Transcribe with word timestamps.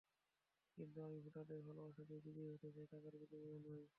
কিন্তু 0.77 0.97
আমি 1.01 1.17
ভোটারদের 1.25 1.59
ভালোবাসা 1.67 2.01
নিয়ে 2.03 2.21
বিজয়ী 2.25 2.49
হতে 2.53 2.67
চাই, 2.75 2.85
টাকার 2.91 3.13
বিনিময়ে 3.21 3.59
নয়। 3.65 3.83